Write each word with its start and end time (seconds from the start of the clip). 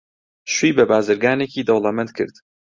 شووی 0.53 0.75
بە 0.77 0.83
بازرگانێکی 0.91 1.67
دەوڵەمەند 1.67 2.11
کرد. 2.17 2.35